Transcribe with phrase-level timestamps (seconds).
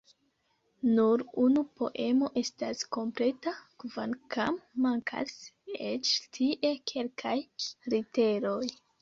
[0.99, 3.53] Nur unu poemo estas kompleta,
[3.83, 5.37] kvankam mankas
[5.91, 7.37] eĉ tie kelkaj
[7.97, 8.61] literoj.